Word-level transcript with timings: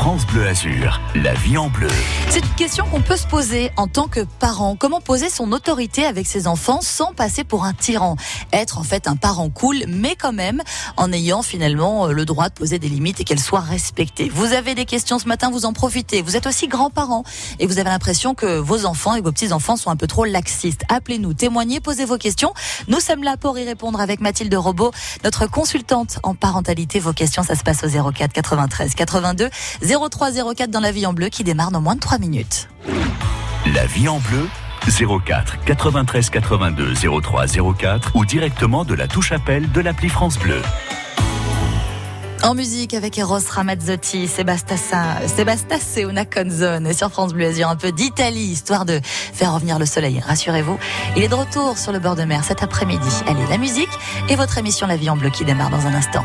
France 0.00 0.24
Bleu 0.24 0.46
Azur, 0.46 0.98
la 1.14 1.34
vie 1.34 1.58
en 1.58 1.68
bleu. 1.68 1.90
C'est 2.30 2.38
une 2.38 2.54
question 2.54 2.86
qu'on 2.86 3.02
peut 3.02 3.18
se 3.18 3.26
poser 3.26 3.70
en 3.76 3.86
tant 3.86 4.08
que 4.08 4.20
parent. 4.38 4.74
Comment 4.74 5.02
poser 5.02 5.28
son 5.28 5.52
autorité 5.52 6.06
avec 6.06 6.26
ses 6.26 6.46
enfants 6.46 6.78
sans 6.80 7.12
passer 7.12 7.44
pour 7.44 7.66
un 7.66 7.74
tyran? 7.74 8.16
Être 8.50 8.78
en 8.78 8.82
fait 8.82 9.08
un 9.08 9.16
parent 9.16 9.50
cool, 9.50 9.84
mais 9.88 10.16
quand 10.16 10.32
même 10.32 10.62
en 10.96 11.12
ayant 11.12 11.42
finalement 11.42 12.06
euh, 12.06 12.12
le 12.12 12.24
droit 12.24 12.48
de 12.48 12.54
poser 12.54 12.78
des 12.78 12.88
limites 12.88 13.20
et 13.20 13.24
qu'elles 13.24 13.38
soient 13.38 13.60
respectées. 13.60 14.30
Vous 14.30 14.54
avez 14.54 14.74
des 14.74 14.86
questions 14.86 15.18
ce 15.18 15.28
matin, 15.28 15.50
vous 15.50 15.66
en 15.66 15.74
profitez. 15.74 16.22
Vous 16.22 16.34
êtes 16.34 16.46
aussi 16.46 16.66
grands-parents 16.66 17.24
et 17.58 17.66
vous 17.66 17.78
avez 17.78 17.90
l'impression 17.90 18.34
que 18.34 18.56
vos 18.56 18.86
enfants 18.86 19.16
et 19.16 19.20
vos 19.20 19.32
petits-enfants 19.32 19.76
sont 19.76 19.90
un 19.90 19.96
peu 19.96 20.06
trop 20.06 20.24
laxistes. 20.24 20.82
Appelez-nous, 20.88 21.34
témoignez, 21.34 21.80
posez 21.80 22.06
vos 22.06 22.16
questions. 22.16 22.54
Nous 22.88 23.00
sommes 23.00 23.22
là 23.22 23.36
pour 23.36 23.58
y 23.58 23.64
répondre 23.66 24.00
avec 24.00 24.20
Mathilde 24.20 24.54
Robot, 24.54 24.92
notre 25.24 25.46
consultante 25.46 26.20
en 26.22 26.34
parentalité. 26.34 27.00
Vos 27.00 27.12
questions, 27.12 27.42
ça 27.42 27.54
se 27.54 27.62
passe 27.62 27.84
au 27.84 28.12
04 28.12 28.32
93 28.32 28.94
82 28.94 29.50
0304 30.08 30.70
dans 30.70 30.80
la 30.80 30.92
vie 30.92 31.06
en 31.06 31.12
bleu 31.12 31.28
qui 31.28 31.44
démarre 31.44 31.70
dans 31.70 31.80
moins 31.80 31.94
de 31.94 32.00
3 32.00 32.18
minutes. 32.18 32.68
La 33.74 33.86
vie 33.86 34.08
en 34.08 34.18
bleu 34.18 34.48
04 35.24 35.64
93 35.64 36.30
82 36.30 36.94
03 37.22 37.46
04 37.78 38.16
ou 38.16 38.24
directement 38.24 38.84
de 38.84 38.94
la 38.94 39.06
touche 39.06 39.32
appel 39.32 39.70
de 39.70 39.80
l'appli 39.80 40.08
France 40.08 40.38
Bleu. 40.38 40.62
En 42.42 42.54
musique 42.54 42.94
avec 42.94 43.18
Eros 43.18 43.38
Ramazzotti, 43.50 44.26
Sébastassa, 44.26 45.26
Sébastas 45.26 45.98
et 45.98 46.02
Una 46.02 46.24
Conzone. 46.24 46.86
Et 46.86 46.94
sur 46.94 47.10
France 47.10 47.34
Bleu 47.34 47.46
Azur, 47.46 47.68
un 47.68 47.76
peu 47.76 47.92
d'Italie, 47.92 48.40
histoire 48.40 48.86
de 48.86 49.00
faire 49.04 49.52
revenir 49.52 49.78
le 49.78 49.84
soleil. 49.84 50.20
Rassurez-vous, 50.20 50.78
il 51.16 51.22
est 51.22 51.28
de 51.28 51.34
retour 51.34 51.76
sur 51.76 51.92
le 51.92 51.98
bord 51.98 52.16
de 52.16 52.24
mer 52.24 52.42
cet 52.42 52.62
après-midi. 52.62 53.08
Allez, 53.26 53.46
la 53.50 53.58
musique 53.58 53.90
et 54.30 54.36
votre 54.36 54.56
émission 54.56 54.86
La 54.86 54.96
vie 54.96 55.10
en 55.10 55.16
bleu 55.16 55.28
qui 55.28 55.44
démarre 55.44 55.70
dans 55.70 55.86
un 55.86 55.92
instant. 55.92 56.24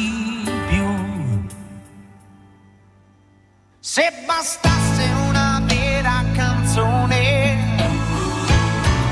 Se 3.93 4.09
bastasse 4.25 5.03
una 5.27 5.61
vera 5.65 6.23
canzone 6.31 7.75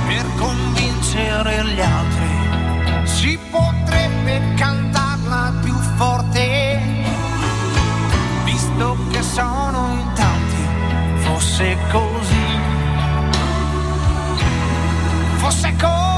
per 0.08 0.25
convincere 0.38 1.66
gli 1.66 1.81
altri, 1.81 3.05
si 3.05 3.38
potrebbe 3.52 4.53
cantarla 4.55 5.53
più 5.61 5.73
forte, 5.97 6.80
visto 8.45 8.97
che 9.11 9.21
sono 9.21 9.97
in 9.99 10.13
tanti, 10.13 11.25
fosse 11.25 11.77
così, 11.91 12.45
fosse 15.39 15.75
così, 15.75 16.08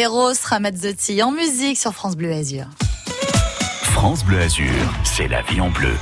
Eros 0.00 0.32
Ramazzotti 0.44 1.22
en 1.22 1.30
musique 1.30 1.76
sur 1.76 1.92
France 1.92 2.16
Bleu 2.16 2.32
Azur. 2.32 2.64
France 3.82 4.24
Bleu 4.24 4.40
Azur, 4.40 4.72
c'est 5.04 5.28
la 5.28 5.42
vie 5.42 5.60
en 5.60 5.68
bleu. 5.68 5.92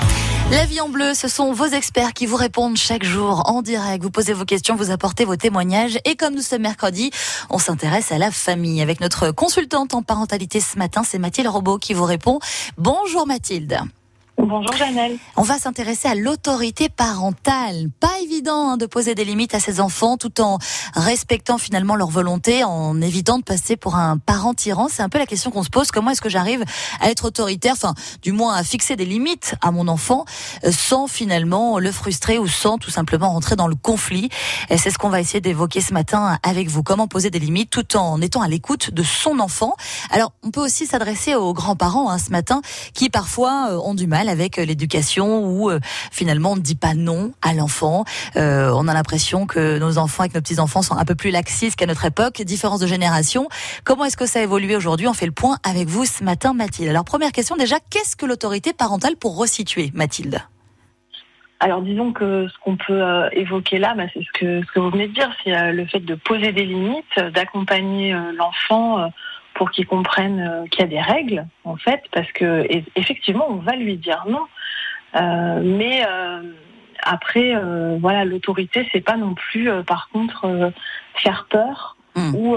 La 0.53 0.65
vie 0.67 0.81
en 0.81 0.89
bleu, 0.89 1.15
ce 1.15 1.27
sont 1.27 1.53
vos 1.53 1.67
experts 1.67 2.13
qui 2.13 2.27
vous 2.27 2.37
répondent 2.37 2.77
chaque 2.77 3.03
jour 3.03 3.51
en 3.51 3.61
direct. 3.61 4.05
Vous 4.05 4.13
posez 4.13 4.35
vos 4.35 4.45
questions, 4.45 4.77
vous 4.77 4.93
apportez 4.93 5.25
vos 5.25 5.35
témoignages. 5.35 5.99
Et 6.05 6.15
comme 6.15 6.37
nous 6.37 6.43
sommes 6.43 6.63
mercredi, 6.63 7.11
on 7.51 7.59
s'intéresse 7.59 8.13
à 8.13 8.19
la 8.19 8.31
famille 8.31 8.81
avec 8.83 9.01
notre 9.01 9.33
consultante 9.33 9.95
en 9.95 10.03
parentalité 10.03 10.61
ce 10.61 10.79
matin. 10.79 11.03
C'est 11.05 11.19
Mathilde 11.19 11.49
Robot 11.49 11.79
qui 11.79 11.93
vous 11.93 12.05
répond. 12.05 12.39
Bonjour 12.77 13.27
Mathilde. 13.27 13.81
Bonjour 14.41 14.73
Janelle. 14.77 15.19
On 15.37 15.43
va 15.43 15.59
s'intéresser 15.59 16.07
à 16.07 16.15
l'autorité 16.15 16.89
parentale. 16.89 17.89
Pas 17.99 18.13
évident 18.23 18.71
hein, 18.71 18.77
de 18.77 18.87
poser 18.87 19.17
des 19.17 19.25
limites 19.25 19.53
à 19.53 19.59
ses 19.59 19.81
enfants 19.81 20.17
tout 20.17 20.41
en 20.41 20.59
respectant 20.95 21.59
finalement 21.59 21.97
leur 21.97 22.09
volonté, 22.09 22.63
en 22.63 23.01
évitant 23.01 23.39
de 23.39 23.43
passer 23.43 23.75
pour 23.75 23.97
un 23.97 24.17
parent 24.17 24.55
tyran. 24.55 24.87
C'est 24.89 25.03
un 25.03 25.09
peu 25.09 25.19
la 25.19 25.27
question 25.27 25.51
qu'on 25.51 25.65
se 25.65 25.71
pose. 25.71 25.91
Comment 25.91 26.13
est-ce 26.13 26.21
que 26.21 26.29
j'arrive 26.29 26.63
à 27.01 27.11
être 27.11 27.25
autoritaire, 27.25 27.73
enfin 27.73 27.95
du 28.23 28.31
moins 28.31 28.55
à 28.55 28.63
fixer 28.63 28.95
des 28.95 29.07
limites 29.07 29.57
à 29.61 29.73
mon 29.73 29.89
enfant 29.89 30.25
euh, 30.65 30.71
sans 30.71 31.09
finalement 31.09 31.81
le 31.81 31.91
frustrer 31.91 32.39
ou 32.39 32.47
sans 32.47 32.79
tout 32.79 32.91
simplement 32.91 33.31
rentrer 33.31 33.57
dans 33.57 33.67
le 33.67 33.75
conflit? 33.75 34.29
C'est 34.71 34.91
ce 34.91 34.99
qu'on 34.99 35.11
va 35.11 35.21
essayer 35.21 35.41
d'évoquer 35.41 35.81
ce 35.81 35.93
matin 35.93 36.39
avec 36.45 36.69
vous. 36.69 36.85
Comment 36.85 37.09
poser 37.09 37.31
des 37.31 37.41
limites 37.41 37.71
tout 37.71 37.97
en 37.97 38.21
étant 38.21 38.43
à 38.43 38.49
l'écoute 38.49 38.93
de 38.93 39.03
son 39.03 39.41
enfant? 39.41 39.75
Alors 40.11 40.33
on 40.45 40.53
peut 40.53 40.63
aussi 40.63 40.87
s'adresser 40.87 41.35
aux 41.35 41.55
grands-parents 41.55 42.09
hein, 42.09 42.19
ce 42.19 42.31
matin 42.31 42.63
qui 42.95 43.11
parfois 43.11 43.71
euh, 43.73 43.79
ont 43.79 43.95
du 43.95 44.07
mal 44.07 44.28
avec 44.29 44.59
euh, 44.59 44.65
l'éducation 44.65 45.45
où 45.45 45.71
euh, 45.71 45.81
finalement 46.13 46.53
on 46.53 46.57
ne 46.57 46.61
dit 46.61 46.77
pas 46.77 46.95
non 46.95 47.33
à 47.43 47.55
l'enfant. 47.55 48.05
Euh, 48.37 48.71
on 48.75 48.87
a 48.89 48.95
l'impression 48.95 49.47
que 49.47 49.79
nos 49.79 49.99
enfants 49.99 50.25
et 50.25 50.29
que 50.29 50.35
nos 50.35 50.41
petits-enfants 50.41 50.83
sont 50.83 50.97
un 50.97 51.05
peu 51.05 51.15
plus 51.15 51.31
laxistes 51.31 51.77
qu'à 51.77 51.87
notre 51.87 52.05
époque, 52.05 52.43
différence 52.43 52.81
de 52.81 52.87
génération. 52.87 53.49
Comment 53.85 54.05
est-ce 54.05 54.17
que 54.17 54.27
ça 54.27 54.41
a 54.41 54.43
évolué 54.43 54.77
aujourd'hui? 54.77 55.09
On 55.09 55.15
fait 55.15 55.27
le 55.27 55.33
point 55.33 55.59
avec 55.65 55.89
vous 55.89 56.05
ce 56.05 56.23
matin, 56.23 56.53
Mathilde. 56.53 56.91
Alors 56.91 57.05
première 57.05 57.33
question 57.33 57.57
déjà, 57.57 57.77
qu'est-ce 57.91 58.17
que 58.17 58.27
l'autorité 58.27 58.73
parentale 58.73 59.17
pour 59.17 59.37
resituer, 59.37 59.91
Mathilde? 59.95 60.41
Alors 61.61 61.83
disons 61.83 62.13
que 62.13 62.47
ce 62.47 62.55
qu'on 62.65 62.77
peut 62.77 63.03
évoquer 63.33 63.79
là, 63.79 63.95
bah, 63.97 64.05
c'est 64.15 64.23
ce 64.23 64.39
que, 64.39 64.63
ce 64.65 64.73
que 64.73 64.79
vous 64.79 64.91
venez 64.91 65.09
de 65.09 65.15
dire, 65.15 65.31
c'est 65.43 65.73
le 65.73 65.87
fait 65.87 66.01
de 66.01 66.15
poser 66.15 66.53
des 66.53 66.65
limites, 66.65 67.19
d'accompagner 67.35 68.17
l'enfant 68.37 69.11
pour 69.59 69.73
qu'il 69.73 69.87
comprenne 69.87 70.39
euh, 70.39 70.67
qu'il 70.69 70.81
y 70.81 70.85
a 70.85 70.87
des 70.87 71.01
règles, 71.01 71.45
en 71.65 71.77
fait, 71.77 72.01
parce 72.13 72.31
que 72.31 72.65
effectivement, 72.95 73.47
on 73.51 73.57
va 73.57 73.75
lui 73.75 73.97
dire 73.97 74.25
non. 74.29 74.47
Euh, 75.17 75.61
mais 75.65 76.07
euh, 76.07 76.43
après, 77.03 77.55
voilà, 78.01 78.25
l'autorité, 78.25 78.89
c'est 78.93 79.01
pas 79.01 79.17
non 79.17 79.35
plus, 79.35 79.71
par 79.87 80.09
contre, 80.11 80.73
faire 81.15 81.47
peur 81.49 81.97
hmm. 82.15 82.35
ou 82.35 82.57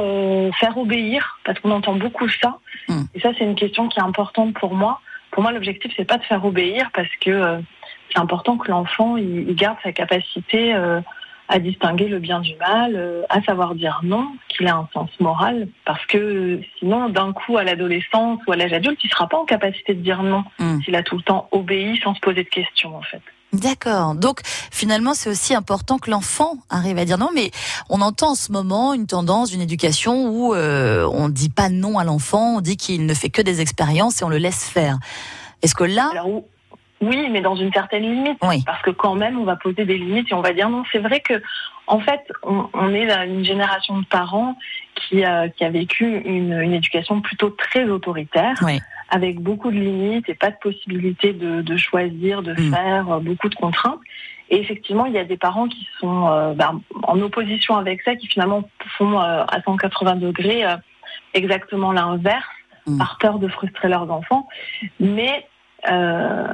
faire 0.60 0.78
obéir, 0.78 1.40
parce 1.44 1.60
qu'on 1.60 1.72
entend 1.72 1.96
beaucoup 1.96 2.28
ça. 2.30 2.58
Hmm. 2.88 3.04
Et 3.14 3.20
ça, 3.20 3.30
c'est 3.38 3.46
une 3.46 3.56
question 3.56 3.88
qui 3.88 4.00
est 4.00 4.04
importante 4.04 4.54
pour 4.54 4.74
moi. 4.74 5.00
Pour 5.32 5.44
moi, 5.44 5.52
l'objectif, 5.52 5.94
c'est 5.96 6.06
pas 6.06 6.18
de 6.18 6.24
faire 6.24 6.44
obéir, 6.44 6.90
parce 6.94 7.16
que 7.20 7.62
c'est 8.12 8.20
important 8.20 8.58
que 8.58 8.70
l'enfant 8.70 9.16
il, 9.16 9.56
garde 9.56 9.78
sa 9.84 9.92
capacité 9.92 10.76
à 11.52 11.60
distinguer 11.60 12.08
le 12.08 12.20
bien 12.20 12.40
du 12.40 12.56
mal, 12.56 12.96
euh, 12.96 13.24
à 13.30 13.42
savoir 13.42 13.76
dire 13.76 14.00
non, 14.04 14.26
qu'il 14.48 14.68
a 14.68 14.76
un 14.76 14.88
sens 14.94 15.10
moral, 15.20 15.68
parce 15.86 16.04
que 16.06 16.62
sinon, 16.80 17.10
d'un 17.10 17.34
coup, 17.34 17.58
à 17.58 17.66
l'adolescence 17.66 18.40
ou 18.48 18.54
à 18.54 18.56
l'âge 18.56 18.72
adulte, 18.72 19.00
il 19.04 19.08
ne 19.08 19.12
sera 19.12 19.28
pas 19.28 19.38
en 19.38 19.44
capacité 19.44 19.94
de 19.94 20.02
dire 20.02 20.24
non 20.24 20.46
hmm. 20.60 20.82
s'il 20.82 20.96
a 20.96 21.04
tout 21.04 21.18
le 21.18 21.24
temps 21.24 21.50
obéi 21.52 22.00
sans 22.02 22.16
se 22.16 22.22
poser 22.22 22.44
de 22.44 22.50
questions, 22.50 22.96
en 22.96 23.02
fait. 23.02 23.22
D'accord. 23.52 24.16
Donc 24.16 24.40
finalement, 24.46 25.14
c'est 25.14 25.30
aussi 25.30 25.54
important 25.54 25.98
que 25.98 26.10
l'enfant 26.10 26.56
arrive 26.70 26.98
à 26.98 27.04
dire 27.04 27.18
non. 27.18 27.30
Mais 27.36 27.52
on 27.90 28.00
entend 28.00 28.32
en 28.32 28.36
ce 28.36 28.54
moment 28.54 28.94
une 28.94 29.08
tendance, 29.08 29.54
une 29.54 29.60
éducation 29.60 30.30
où 30.30 30.56
euh, 30.56 31.06
on 31.12 31.28
dit 31.28 31.50
pas 31.50 31.68
non 31.68 32.00
à 32.00 32.06
l'enfant, 32.06 32.56
on 32.56 32.62
dit 32.62 32.78
qu'il 32.78 33.06
ne 33.06 33.14
fait 33.14 33.30
que 33.30 33.42
des 33.42 33.60
expériences 33.60 34.22
et 34.22 34.24
on 34.24 34.30
le 34.30 34.38
laisse 34.38 34.64
faire. 34.64 35.00
Est-ce 35.62 35.76
que 35.76 35.84
là, 35.84 36.12
oui, 37.02 37.28
mais 37.32 37.42
dans 37.42 37.56
une 37.56 37.74
certaine 37.74 38.04
limite. 38.04 38.40
Parce 38.40 38.82
que 38.84 38.92
quand 38.92 39.16
même, 39.16 39.40
on 39.40 39.44
va 39.44 39.56
poser 39.56 39.86
des 39.86 39.98
limites 39.98 40.32
et 40.32 40.36
on 40.36 40.42
va 40.42 40.54
dire 40.54 40.70
non. 40.70 40.84
C'est 40.92 41.00
vrai 41.00 41.20
que, 41.20 41.42
en 41.88 42.00
fait, 42.00 42.22
on, 42.44 42.94
est 42.94 43.12
une 43.28 43.44
génération 43.44 44.00
de 44.00 44.06
parents 44.06 44.56
qui 44.96 45.24
a, 45.24 45.50
qui 45.50 45.64
a 45.64 45.70
vécu 45.70 46.22
une, 46.26 46.54
une 46.54 46.74
éducation 46.74 47.22
plutôt 47.22 47.50
très 47.50 47.86
autoritaire. 47.86 48.56
avec 49.12 49.42
beaucoup 49.42 49.72
de 49.72 49.76
limites 49.76 50.30
et 50.30 50.36
pas 50.36 50.52
de 50.52 50.56
possibilité 50.62 51.34
de, 51.34 51.62
de 51.62 51.78
choisir, 51.78 52.42
de 52.42 52.54
mm. 52.54 52.74
faire, 52.74 53.12
euh, 53.12 53.20
beaucoup 53.20 53.50
de 53.50 53.56
contraintes. 53.56 54.00
Et 54.50 54.60
effectivement, 54.60 55.06
il 55.06 55.14
y 55.14 55.18
a 55.18 55.26
des 55.26 55.38
parents 55.38 55.68
qui 55.68 55.86
sont 56.00 56.28
euh, 56.28 56.54
ben, 56.54 56.82
en 57.04 57.20
opposition 57.22 57.76
avec 57.76 58.02
ça, 58.04 58.16
qui 58.16 58.28
finalement 58.28 58.64
font 58.98 59.20
euh, 59.20 59.44
à 59.44 59.62
180 59.64 60.16
degrés 60.16 60.64
exactement 61.34 61.92
l'inverse, 61.92 62.46
mm. 62.88 62.98
par 62.98 63.18
peur 63.20 63.40
de 63.40 63.50
frustrer 63.50 63.90
leurs 63.90 64.10
enfants. 64.10 64.48
Mais 65.00 65.46
euh, 65.90 66.48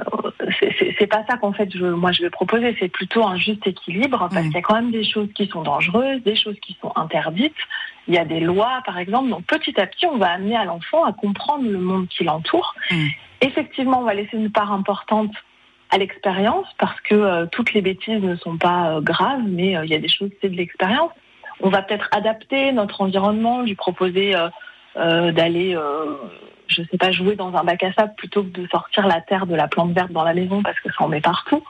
c'est 0.98 1.06
pas 1.06 1.24
ça 1.28 1.36
qu'en 1.36 1.52
fait 1.52 1.70
je, 1.76 1.84
moi 1.84 2.12
je 2.12 2.22
vais 2.22 2.30
proposer, 2.30 2.74
c'est 2.78 2.88
plutôt 2.88 3.24
un 3.24 3.36
juste 3.36 3.66
équilibre 3.66 4.28
parce 4.32 4.34
mm. 4.34 4.42
qu'il 4.46 4.54
y 4.54 4.58
a 4.58 4.62
quand 4.62 4.74
même 4.74 4.90
des 4.90 5.04
choses 5.04 5.28
qui 5.34 5.46
sont 5.46 5.62
dangereuses, 5.62 6.22
des 6.22 6.36
choses 6.36 6.58
qui 6.60 6.76
sont 6.80 6.92
interdites. 6.96 7.54
Il 8.06 8.14
y 8.14 8.18
a 8.18 8.24
des 8.24 8.40
lois 8.40 8.80
par 8.86 8.98
exemple, 8.98 9.28
donc 9.28 9.44
petit 9.44 9.78
à 9.78 9.86
petit 9.86 10.06
on 10.06 10.16
va 10.16 10.30
amener 10.30 10.56
à 10.56 10.64
l'enfant 10.64 11.04
à 11.04 11.12
comprendre 11.12 11.68
le 11.68 11.78
monde 11.78 12.08
qui 12.08 12.24
l'entoure. 12.24 12.74
Mm. 12.90 13.06
Effectivement, 13.42 14.00
on 14.00 14.04
va 14.04 14.14
laisser 14.14 14.36
une 14.36 14.50
part 14.50 14.72
importante 14.72 15.32
à 15.90 15.98
l'expérience 15.98 16.66
parce 16.78 17.00
que 17.02 17.14
euh, 17.14 17.46
toutes 17.46 17.72
les 17.74 17.82
bêtises 17.82 18.22
ne 18.22 18.36
sont 18.36 18.56
pas 18.56 18.92
euh, 18.92 19.00
graves, 19.00 19.42
mais 19.46 19.76
il 19.84 19.90
y 19.90 19.94
a 19.94 19.98
des 19.98 20.08
choses 20.08 20.30
c'est 20.40 20.48
de 20.48 20.56
l'expérience. 20.56 21.10
On 21.60 21.68
va 21.68 21.82
peut-être 21.82 22.08
adapter 22.12 22.72
notre 22.72 23.00
environnement, 23.02 23.62
lui 23.62 23.74
proposer 23.74 24.34
d'aller 24.94 25.76
je 26.68 26.82
sais 26.90 26.98
pas, 26.98 27.10
jouer 27.10 27.36
dans 27.36 27.54
un 27.54 27.64
bac 27.64 27.82
à 27.82 27.92
sable 27.92 28.14
plutôt 28.16 28.42
que 28.42 28.48
de 28.50 28.66
sortir 28.68 29.06
la 29.06 29.20
terre 29.20 29.46
de 29.46 29.54
la 29.54 29.68
plante 29.68 29.92
verte 29.92 30.12
dans 30.12 30.24
la 30.24 30.34
maison 30.34 30.62
parce 30.62 30.78
que 30.80 30.90
ça 30.90 31.04
en 31.04 31.08
met 31.08 31.20
partout. 31.20 31.62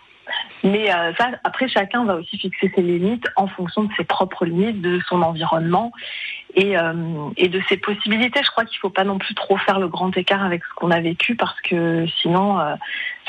Mais 0.62 0.92
euh, 0.92 1.12
ça, 1.14 1.30
après, 1.44 1.68
chacun 1.68 2.04
va 2.04 2.16
aussi 2.16 2.36
fixer 2.38 2.70
ses 2.74 2.82
limites 2.82 3.26
en 3.36 3.46
fonction 3.46 3.84
de 3.84 3.92
ses 3.96 4.04
propres 4.04 4.44
limites, 4.44 4.80
de 4.80 5.00
son 5.08 5.22
environnement 5.22 5.92
et, 6.54 6.76
euh, 6.76 6.92
de 7.36 7.60
ses 7.68 7.76
possibilités. 7.76 8.40
Je 8.44 8.50
crois 8.50 8.64
qu'il 8.64 8.76
ne 8.76 8.80
faut 8.80 8.90
pas 8.90 9.04
non 9.04 9.18
plus 9.18 9.34
trop 9.34 9.56
faire 9.56 9.78
le 9.78 9.88
grand 9.88 10.14
écart 10.16 10.44
avec 10.44 10.62
ce 10.64 10.74
qu'on 10.74 10.90
a 10.90 11.00
vécu 11.00 11.36
parce 11.36 11.58
que 11.60 12.06
sinon, 12.20 12.58
euh, 12.60 12.74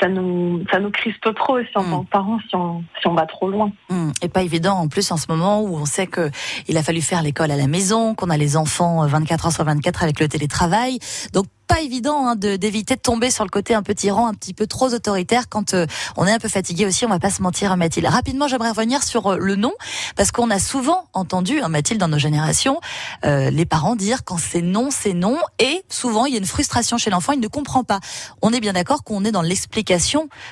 ça 0.00 0.08
nous 0.08 0.64
ça 0.70 0.80
nous 0.80 0.90
crispe 0.90 1.34
trop 1.34 1.58
aussi 1.58 1.70
en 1.74 1.84
tant 1.84 2.04
que 2.04 2.10
parents 2.10 2.38
si 2.48 2.54
on 2.56 2.82
si 3.00 3.06
on 3.06 3.14
va 3.14 3.26
trop 3.26 3.50
loin. 3.50 3.70
Mm. 3.88 4.10
Et 4.22 4.28
pas 4.28 4.42
évident 4.42 4.74
en 4.74 4.88
plus 4.88 5.10
en 5.12 5.16
ce 5.16 5.26
moment 5.28 5.62
où 5.62 5.76
on 5.76 5.86
sait 5.86 6.06
que 6.06 6.30
il 6.68 6.76
a 6.76 6.82
fallu 6.82 7.00
faire 7.00 7.22
l'école 7.22 7.50
à 7.50 7.56
la 7.56 7.66
maison, 7.66 8.14
qu'on 8.14 8.30
a 8.30 8.36
les 8.36 8.56
enfants 8.56 9.06
24 9.06 9.46
heures 9.46 9.52
sur 9.52 9.64
24 9.64 10.02
avec 10.02 10.20
le 10.20 10.28
télétravail. 10.28 10.98
Donc 11.32 11.46
pas 11.70 11.82
évident 11.82 12.26
hein, 12.26 12.34
d'éviter 12.34 12.96
de, 12.96 13.00
tomber 13.00 13.30
sur 13.30 13.44
le 13.44 13.48
côté 13.48 13.74
un 13.74 13.84
peu 13.84 13.94
tyran, 13.94 14.26
un 14.26 14.34
petit 14.34 14.54
peu 14.54 14.66
trop 14.66 14.92
autoritaire 14.92 15.48
quand 15.48 15.72
euh, 15.74 15.86
on 16.16 16.26
est 16.26 16.32
un 16.32 16.40
peu 16.40 16.48
fatigué 16.48 16.84
aussi. 16.84 17.04
On 17.04 17.08
va 17.08 17.20
pas 17.20 17.30
se 17.30 17.42
mentir, 17.42 17.76
Mathilde. 17.76 18.08
Rapidement, 18.08 18.48
j'aimerais 18.48 18.70
revenir 18.70 19.04
sur 19.04 19.28
euh, 19.28 19.36
le 19.38 19.54
nom 19.54 19.72
parce 20.16 20.32
qu'on 20.32 20.50
a 20.50 20.58
souvent 20.58 21.04
entendu, 21.12 21.60
hein, 21.60 21.68
Mathilde, 21.68 22.00
dans 22.00 22.08
nos 22.08 22.18
générations, 22.18 22.80
euh, 23.24 23.50
les 23.50 23.66
parents 23.66 23.94
dire 23.94 24.24
quand 24.24 24.36
c'est 24.36 24.62
non, 24.62 24.88
c'est 24.90 25.14
non, 25.14 25.38
et 25.60 25.84
souvent 25.88 26.26
il 26.26 26.32
y 26.32 26.34
a 26.34 26.38
une 26.38 26.44
frustration 26.44 26.98
chez 26.98 27.10
l'enfant, 27.10 27.34
il 27.34 27.40
ne 27.40 27.46
comprend 27.46 27.84
pas. 27.84 28.00
On 28.42 28.52
est 28.52 28.60
bien 28.60 28.72
d'accord 28.72 29.04
qu'on 29.04 29.24
est 29.24 29.32
dans 29.32 29.42
l'explication 29.42 29.89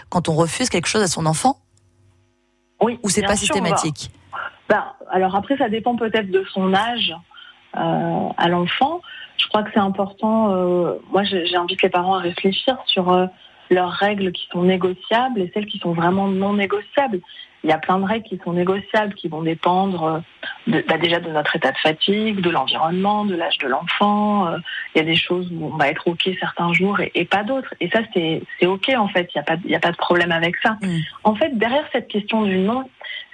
quand 0.08 0.28
on 0.28 0.34
refuse 0.34 0.68
quelque 0.68 0.86
chose 0.86 1.02
à 1.02 1.08
son 1.08 1.26
enfant. 1.26 1.58
Oui. 2.80 2.98
Ou 3.02 3.08
c'est 3.08 3.22
pas 3.22 3.36
systématique? 3.36 4.10
Ben, 4.68 4.84
alors 5.10 5.34
après, 5.34 5.56
ça 5.56 5.68
dépend 5.68 5.96
peut-être 5.96 6.30
de 6.30 6.44
son 6.52 6.74
âge 6.74 7.14
à 7.72 8.48
l'enfant 8.48 9.00
je 9.38 9.46
crois 9.46 9.62
que 9.62 9.70
c'est 9.72 9.80
important. 9.80 10.54
Euh, 10.54 10.94
moi, 11.10 11.22
j'invite 11.24 11.82
les 11.82 11.88
parents 11.88 12.16
à 12.16 12.20
réfléchir 12.20 12.76
sur 12.86 13.10
euh, 13.10 13.26
leurs 13.70 13.90
règles 13.90 14.32
qui 14.32 14.48
sont 14.52 14.62
négociables 14.62 15.40
et 15.40 15.50
celles 15.54 15.66
qui 15.66 15.78
sont 15.78 15.92
vraiment 15.92 16.28
non 16.28 16.54
négociables. 16.54 17.20
Il 17.64 17.70
y 17.70 17.72
a 17.72 17.78
plein 17.78 17.98
de 17.98 18.04
règles 18.04 18.24
qui 18.24 18.40
sont 18.44 18.52
négociables, 18.52 19.14
qui 19.14 19.26
vont 19.26 19.42
dépendre 19.42 20.04
euh, 20.04 20.18
de, 20.68 20.84
bah 20.86 20.96
déjà 20.96 21.18
de 21.18 21.28
notre 21.30 21.56
état 21.56 21.72
de 21.72 21.78
fatigue, 21.78 22.40
de 22.40 22.50
l'environnement, 22.50 23.24
de 23.24 23.34
l'âge 23.34 23.58
de 23.58 23.66
l'enfant. 23.66 24.48
il 24.94 24.98
y 24.98 25.00
a 25.00 25.04
des 25.04 25.16
choses 25.16 25.50
où 25.52 25.66
on 25.72 25.76
va 25.76 25.88
être 25.88 26.06
OK 26.06 26.28
certains 26.38 26.72
jours 26.72 27.00
et, 27.00 27.24
pas 27.24 27.42
d'autres. 27.42 27.74
Et 27.80 27.90
ça, 27.90 28.00
c'est 28.14 28.66
OK 28.66 28.90
en 28.96 29.08
fait. 29.08 29.28
Il 29.34 29.38
n'y 29.38 29.40
a, 29.40 29.44
pas, 29.44 29.56
il 29.64 29.74
a 29.74 29.80
pas 29.80 29.90
de 29.90 29.96
problème 29.96 30.30
avec 30.30 30.56
ça. 30.62 30.76
Mm. 30.80 30.98
En 31.24 31.34
fait, 31.34 31.58
derrière 31.58 31.84
cette 31.92 32.08
question 32.08 32.42
du 32.42 32.58
non, 32.58 32.88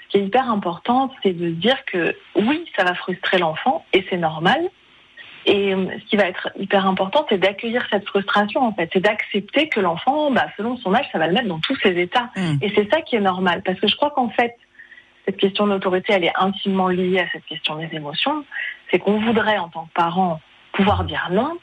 ce 0.04 0.08
qui 0.08 0.18
est 0.18 0.26
hyper 0.26 0.50
important, 0.50 1.12
c'est 1.22 1.32
de 1.32 1.50
dire 1.50 1.84
que 1.84 2.16
oui, 2.34 2.64
ça 2.76 2.84
va 2.84 2.94
frustrer 2.94 3.38
l'enfant 3.38 3.84
et 3.92 4.06
c'est 4.08 4.16
normal. 4.16 4.70
Et 5.46 5.74
euh, 5.74 5.86
ce 6.00 6.04
qui 6.06 6.16
va 6.16 6.26
être 6.26 6.48
hyper 6.58 6.86
important, 6.86 7.26
c'est 7.28 7.38
d'accueillir 7.38 7.86
cette 7.90 8.06
frustration, 8.06 8.62
en 8.62 8.72
fait. 8.72 8.88
C'est 8.92 9.00
d'accepter 9.00 9.68
que 9.68 9.80
l'enfant, 9.80 10.30
bah, 10.30 10.46
selon 10.56 10.76
son 10.78 10.94
âge, 10.94 11.06
ça 11.12 11.18
va 11.18 11.26
le 11.26 11.34
mettre 11.34 11.48
dans 11.48 11.60
tous 11.60 11.76
ses 11.82 11.98
états. 12.00 12.30
Mm. 12.36 12.56
Et 12.62 12.72
c'est 12.74 12.90
ça 12.90 13.02
qui 13.02 13.16
est 13.16 13.20
normal. 13.20 13.62
Parce 13.64 13.78
que 13.78 13.86
je 13.86 13.96
crois 13.96 14.10
qu'en 14.10 14.30
fait, 14.30 14.56
cette 15.26 15.36
question 15.36 15.66
d'autorité, 15.66 16.12
elle 16.12 16.24
est 16.24 16.36
intimement 16.36 16.88
liée 16.88 17.20
à 17.20 17.26
cette 17.32 17.44
question 17.44 17.76
des 17.76 17.88
émotions. 17.92 18.44
C'est 18.90 18.98
qu'on 18.98 19.20
voudrait, 19.20 19.58
en 19.58 19.68
tant 19.68 19.84
que 19.84 19.92
parent, 19.94 20.40
pouvoir 20.72 21.04
dire 21.04 21.28
non 21.30 21.58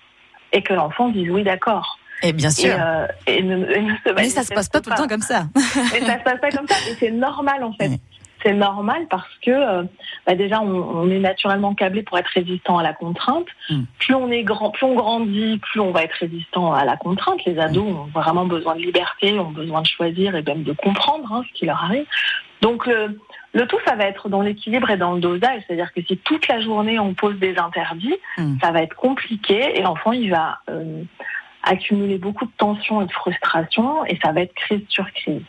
et 0.54 0.62
que 0.62 0.74
l'enfant 0.74 1.10
dise 1.10 1.30
oui, 1.30 1.44
d'accord. 1.44 1.98
Et 2.24 2.34
bien 2.34 2.50
sûr. 2.52 2.70
Et, 2.70 3.42
euh, 3.42 3.42
ne, 3.42 4.14
Mais 4.14 4.30
ça 4.30 4.44
se 4.44 4.54
passe 4.54 4.70
pas, 4.70 4.80
tout 4.80 4.92
le 4.92 4.96
temps 4.96 5.08
comme 5.08 5.22
ça. 5.22 5.46
Mais 5.56 6.02
ça 6.02 6.20
se 6.20 6.24
passe 6.24 6.40
pas 6.40 6.52
comme 6.52 6.68
ça. 6.68 6.76
Et 6.90 6.96
c'est 7.00 7.12
normal, 7.12 7.64
en 7.64 7.74
fait. 7.74 7.92
c'est 8.44 8.54
normal 8.54 9.08
parce 9.10 9.30
que 9.42 9.52
euh, 9.52 9.84
bah 10.26 10.36
déjà 10.36 10.62
on, 10.62 11.10
est 11.10 11.20
naturellement 11.20 11.74
câblé 11.74 12.04
pour 12.04 12.18
être 12.18 12.30
résistant 12.34 12.78
à 12.78 12.84
la 12.84 12.94
contrainte. 12.94 13.48
Hmm. 13.70 13.84
Plus 14.00 14.16
on 14.16 14.30
est 14.32 14.44
grand, 14.44 14.72
plus 14.72 14.86
on 14.86 14.96
grandit, 14.96 15.60
plus 15.60 15.80
on 15.80 15.92
va 15.92 16.04
être 16.04 16.16
résistant 16.16 16.74
à 16.74 16.86
la 16.86 16.98
contrainte. 16.98 17.44
Les 17.46 17.60
ados 17.60 17.86
ont 17.86 18.10
vraiment 18.14 18.46
besoin 18.46 18.76
de 18.76 18.82
liberté, 18.82 19.38
ont 19.40 19.52
besoin 19.52 19.82
de 19.82 19.88
choisir 19.88 20.36
et 20.36 20.42
même 20.42 20.64
de 20.64 20.74
comprendre 20.74 21.32
hein, 21.32 21.44
ce 21.48 21.54
qui 21.54 21.66
leur 21.66 21.84
arrive. 21.84 22.06
Donc 22.62 22.86
le, 22.86 23.68
tout, 23.68 23.80
ça 23.86 23.96
va 23.96 24.06
être 24.06 24.30
dans 24.30 24.42
l'équilibre 24.42 24.90
et 24.90 24.98
dans 24.98 25.14
le 25.14 25.20
dosage. 25.20 25.64
C'est-à-dire 25.66 25.92
que 25.94 26.02
si 26.02 26.18
toute 26.18 26.48
la 26.48 26.62
journée 26.62 27.00
on 27.00 27.14
pose 27.14 27.38
des 27.40 27.58
interdits, 27.58 28.16
hmm. 28.38 28.58
ça 28.62 28.72
va 28.72 28.84
être 28.84 28.96
compliqué 28.96 29.78
et 29.78 29.82
l'enfant 29.82 30.12
il 30.12 30.30
va 30.30 30.60
euh, 30.70 31.04
accumuler 31.64 32.18
beaucoup 32.18 32.46
de 32.46 32.52
tension 32.58 33.02
et 33.02 33.06
de 33.06 33.12
frustration 33.12 34.06
et 34.06 34.18
ça 34.24 34.32
va 34.32 34.42
être 34.42 34.54
crise 34.54 34.82
sur 34.90 35.12
crise. 35.14 35.44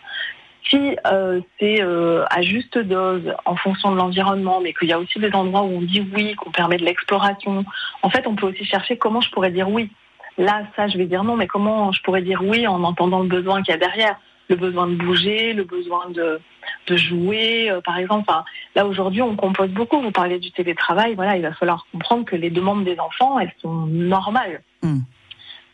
Si 0.72 0.96
euh, 1.06 1.42
c'est 1.60 1.82
euh, 1.82 2.24
à 2.30 2.40
juste 2.40 2.78
dose 2.78 3.34
en 3.44 3.56
fonction 3.56 3.92
de 3.92 3.96
l'environnement, 3.96 4.58
mais 4.62 4.72
qu'il 4.72 4.88
y 4.88 4.92
a 4.92 4.98
aussi 4.98 5.18
des 5.18 5.30
endroits 5.34 5.64
où 5.64 5.76
on 5.76 5.82
dit 5.82 6.02
oui, 6.14 6.34
qu'on 6.34 6.50
permet 6.50 6.78
de 6.78 6.84
l'exploration, 6.84 7.66
en 8.00 8.08
fait, 8.08 8.26
on 8.26 8.34
peut 8.34 8.46
aussi 8.46 8.64
chercher 8.64 8.96
comment 8.96 9.20
je 9.20 9.30
pourrais 9.30 9.50
dire 9.50 9.68
oui. 9.68 9.90
Là, 10.38 10.62
ça, 10.74 10.88
je 10.88 10.96
vais 10.96 11.04
dire 11.04 11.24
non, 11.24 11.36
mais 11.36 11.46
comment 11.46 11.92
je 11.92 12.00
pourrais 12.00 12.22
dire 12.22 12.40
oui 12.42 12.66
en 12.66 12.82
entendant 12.84 13.20
le 13.20 13.28
besoin 13.28 13.62
qu'il 13.62 13.72
y 13.72 13.74
a 13.74 13.78
derrière? 13.78 14.16
Le 14.48 14.56
besoin 14.56 14.86
de 14.86 14.94
bouger, 14.94 15.52
le 15.52 15.64
besoin 15.64 16.08
de, 16.08 16.40
de 16.86 16.96
jouer, 16.96 17.70
euh, 17.70 17.82
par 17.82 17.98
exemple. 17.98 18.24
Enfin, 18.26 18.42
là 18.74 18.86
aujourd'hui, 18.86 19.20
on 19.20 19.36
compose 19.36 19.70
beaucoup. 19.70 20.00
Vous 20.00 20.10
parlez 20.10 20.38
du 20.38 20.52
télétravail. 20.52 21.14
Voilà, 21.14 21.36
il 21.36 21.42
va 21.42 21.52
falloir 21.52 21.86
comprendre 21.92 22.24
que 22.24 22.36
les 22.36 22.50
demandes 22.50 22.84
des 22.84 22.98
enfants, 22.98 23.38
elles 23.38 23.52
sont 23.60 23.86
normales. 23.86 24.62
Hmm. 24.82 25.00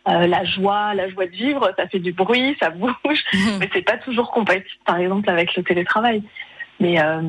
Euh, 0.06 0.26
la 0.26 0.44
joie, 0.44 0.94
la 0.94 1.08
joie 1.08 1.26
de 1.26 1.32
vivre, 1.32 1.70
ça 1.76 1.86
fait 1.88 1.98
du 1.98 2.12
bruit, 2.12 2.56
ça 2.60 2.70
bouge, 2.70 3.24
mais 3.60 3.68
c'est 3.72 3.82
pas 3.82 3.98
toujours 3.98 4.30
compatible, 4.30 4.66
par 4.84 4.96
exemple, 4.98 5.28
avec 5.28 5.54
le 5.56 5.62
télétravail. 5.62 6.22
Mais, 6.80 7.00
euh, 7.00 7.20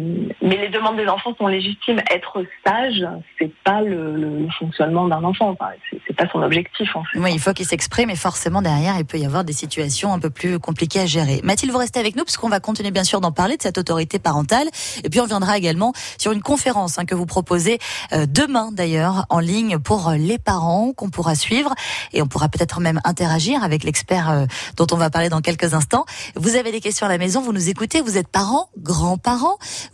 mais 0.41 0.58
les 0.58 0.70
demandes 0.70 0.98
des 0.98 1.08
enfants 1.08 1.34
sont 1.36 1.48
légitimes. 1.48 2.00
Être 2.12 2.44
sage, 2.65 3.03
c'est 3.39 3.51
pas 3.63 3.82
le, 3.82 4.15
le, 4.15 4.48
fonctionnement 4.60 5.08
d'un 5.08 5.24
enfant. 5.24 5.50
Enfin, 5.50 5.72
c'est 6.08 6.15
pas 6.15 6.27
son 6.32 6.41
objectif. 6.44 6.96
En 6.96 7.03
fait. 7.03 7.18
Oui, 7.18 7.32
il 7.34 7.39
faut 7.39 7.53
qu'il 7.53 7.65
s'exprime 7.65 8.12
et 8.12 8.15
forcément 8.15 8.62
derrière, 8.62 8.96
il 8.98 9.06
peut 9.06 9.18
y 9.18 9.25
avoir 9.25 9.44
des 9.44 9.53
situations 9.53 10.13
un 10.13 10.20
peu 10.20 10.29
plus 10.29 10.60
compliquées 10.60 11.01
à 11.01 11.06
gérer. 11.08 11.41
Mathilde, 11.44 11.72
vous 11.72 11.79
restez 11.79 12.00
avec 12.00 12.15
nous 12.15 12.24
parce 12.24 12.38
qu'on 12.38 12.50
va 12.50 12.60
continuer 12.60 12.91
bien 12.91 13.03
sûr 13.03 13.22
d'en 13.22 13.32
parler 13.32 13.58
de 13.58 13.63
cette 13.63 13.79
autorité 13.79 14.20
parentale. 14.20 14.68
Et 15.03 15.10
puis 15.10 15.20
on 15.20 15.25
viendra 15.25 15.58
également 15.58 15.94
sur 16.20 16.32
une 16.32 16.41
conférence 16.41 17.00
hein, 17.00 17.06
que 17.06 17.15
vous 17.15 17.25
proposez 17.25 17.79
euh, 18.13 18.27
demain 18.27 18.70
d'ailleurs 18.72 19.25
en 19.29 19.39
ligne 19.39 19.79
pour 19.79 20.12
les 20.15 20.38
parents 20.38 20.94
qu'on 20.94 21.10
pourra 21.10 21.34
suivre 21.34 21.74
et 22.13 22.22
on 22.22 22.27
pourra 22.27 22.50
peut-être 22.50 22.82
même 22.82 23.00
interagir 23.03 23.63
avec 23.63 23.84
l'expert 23.84 24.29
euh, 24.29 24.46
dont 24.77 24.88
on 24.91 24.98
va 24.98 25.10
parler 25.10 25.29
dans 25.29 25.41
quelques 25.41 25.74
instants. 25.74 26.06
Vous 26.36 26.56
avez 26.56 26.72
des 26.72 26.82
questions 26.82 27.08
à 27.08 27.10
la 27.10 27.18
maison, 27.18 27.41
vous 27.41 27.53
nous 27.53 27.70
écoutez, 27.70 28.01
vous 28.01 28.18
êtes 28.18 28.27
parents, 28.27 28.70
grands-parents 28.77 29.38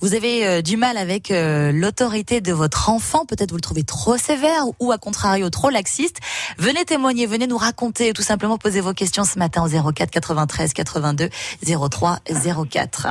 vous 0.02 0.14
avez 0.14 0.46
euh, 0.46 0.62
du 0.62 0.78
mal 0.78 0.98
avec 0.98 1.32
euh, 1.32 1.72
l'autorité 1.72 2.42
de 2.42 2.54
votre 2.54 2.90
enfant, 2.90 3.25
peut-être 3.25 3.52
vous 3.52 3.58
le 3.58 3.62
trouvez 3.62 3.84
trop 3.84 4.18
sévère 4.18 4.64
ou 4.80 4.92
à 4.92 4.98
contrario 4.98 5.50
trop 5.50 5.70
laxiste. 5.70 6.18
Venez 6.58 6.86
témoigner, 6.86 7.25
venez 7.25 7.48
nous 7.48 7.58
raconter, 7.58 8.14
tout 8.14 8.22
simplement 8.22 8.58
poser 8.58 8.82
vos 8.82 8.94
questions 8.94 9.24
ce 9.24 9.40
matin 9.40 9.64
au 9.64 9.92
04 9.92 10.10
93 10.10 10.74
82 10.74 11.30
03 11.90 12.20
04. 12.70 13.08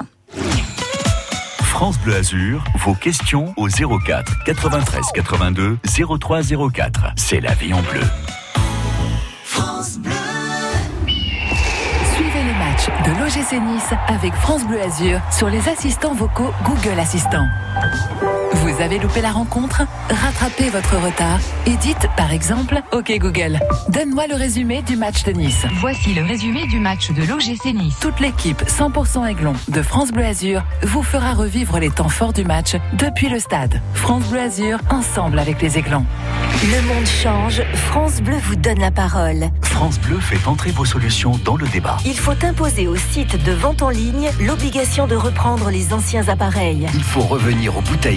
France 1.63 1.99
Bleu 1.99 2.15
Azur, 2.17 2.65
vos 2.85 2.95
questions 2.95 3.53
au 3.57 3.69
04 3.69 4.45
93 4.45 5.07
82 5.15 5.79
03 6.21 6.43
04. 6.73 7.01
C'est 7.17 7.41
la 7.41 7.55
vie 7.55 7.75
en 7.75 7.83
bleu. 7.83 8.01
de 9.99 10.04
l'OGC 13.35 13.61
Nice 13.61 13.91
avec 14.09 14.33
France 14.35 14.65
Bleu 14.65 14.81
Azur 14.81 15.21
sur 15.33 15.49
les 15.49 15.69
assistants 15.69 16.15
vocaux 16.15 16.53
Google 16.65 16.99
Assistant. 17.01 17.47
Vous 18.55 18.81
avez 18.81 18.99
loupé 18.99 19.21
la 19.21 19.33
rencontre? 19.33 19.83
Rattrapez 20.09 20.71
votre 20.71 20.97
retard 20.97 21.41
et 21.67 21.77
dites 21.77 22.07
par 22.17 22.33
exemple 22.33 22.81
OK 22.93 23.13
Google, 23.19 23.59
donne-moi 23.89 24.29
le 24.29 24.37
résumé 24.37 24.83
du 24.83 24.97
match 24.97 25.25
de 25.25 25.33
Nice. 25.33 25.67
Voici 25.81 26.15
le 26.15 26.23
résumé 26.23 26.67
du 26.69 26.79
match 26.79 27.11
de 27.11 27.25
l'OGC 27.25 27.75
Nice. 27.75 27.99
Toute 28.01 28.21
l'équipe 28.21 28.63
100% 28.63 29.27
Aiglon 29.29 29.55
de 29.69 29.83
France 29.83 30.13
Bleu 30.13 30.25
Azur 30.25 30.63
vous 30.85 31.03
fera 31.03 31.33
revivre 31.33 31.81
les 31.81 31.91
temps 31.91 32.09
forts 32.09 32.33
du 32.33 32.45
match 32.45 32.77
depuis 32.93 33.29
le 33.29 33.41
stade. 33.41 33.81
France 33.95 34.25
Bleu 34.29 34.41
Azur, 34.41 34.79
ensemble 34.89 35.41
avec 35.41 35.61
les 35.61 35.77
Aiglons. 35.77 36.07
Le 36.63 36.81
monde 36.87 37.07
change, 37.07 37.63
France 37.75 38.21
Bleu 38.23 38.37
vous 38.45 38.57
donne 38.57 38.79
la 38.79 38.93
parole. 38.93 39.51
France 39.63 39.99
Bleu 39.99 40.19
fait 40.21 40.47
entrer 40.47 40.71
vos 40.71 40.85
solutions 40.85 41.33
dans 41.45 41.57
le 41.57 41.67
débat. 41.67 41.97
Il 42.07 42.17
faut 42.17 42.33
imposer 42.45 42.87
au 42.87 42.97
site 42.97 43.43
de 43.45 43.53
vente 43.53 43.83
en 43.83 43.91
ligne 43.91 44.31
l'obligation 44.41 45.09
de 45.09 45.17
reprendre 45.17 45.71
les 45.71 45.93
anciens 45.93 46.29
appareils. 46.29 46.87
Il 46.95 47.03
faut 47.03 47.23
revenir 47.23 47.77
aux 47.77 47.83
bouteilles 47.83 48.17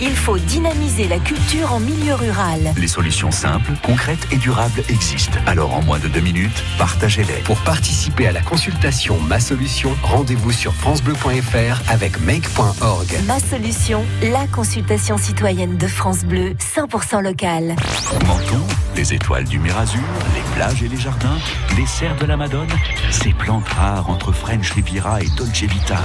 Il 0.00 0.14
faut 0.14 0.38
dynamiser 0.38 1.08
la 1.08 1.18
culture 1.18 1.72
en 1.72 1.80
milieu 1.80 2.14
rural. 2.14 2.72
Les 2.76 2.86
solutions 2.86 3.32
simples, 3.32 3.72
concrètes 3.82 4.28
et 4.30 4.36
durables 4.36 4.82
existent. 4.88 5.38
Alors 5.46 5.74
en 5.74 5.82
moins 5.82 5.98
de 5.98 6.06
deux 6.06 6.20
minutes, 6.20 6.62
partagez-les. 6.78 7.42
Pour 7.44 7.58
participer 7.58 8.28
à 8.28 8.32
la 8.32 8.42
consultation 8.42 9.18
Ma 9.20 9.40
Solution, 9.40 9.96
rendez-vous 10.04 10.52
sur 10.52 10.72
francebleu.fr 10.72 11.90
avec 11.90 12.20
make.org. 12.20 13.08
Ma 13.26 13.40
Solution, 13.40 14.04
la 14.22 14.46
consultation 14.46 15.18
citoyenne 15.18 15.76
de 15.76 15.88
France 15.88 16.24
Bleu, 16.24 16.54
100% 16.60 17.22
locale. 17.22 17.74
Menton, 18.24 18.62
les 18.94 19.14
étoiles 19.14 19.44
du 19.44 19.58
Mirazur, 19.58 20.00
les 20.34 20.54
plages 20.54 20.82
et 20.84 20.88
les 20.88 20.96
jardins, 20.98 21.38
les 21.76 21.86
serres 21.86 22.16
de 22.16 22.26
la 22.26 22.36
Madone, 22.36 22.68
ces 23.10 23.32
plantes 23.32 23.68
rares 23.68 24.08
entre 24.10 24.30
French 24.30 24.70
Riviera 24.70 25.22
et 25.22 25.28
Dolce 25.36 25.62
Vita. 25.62 25.98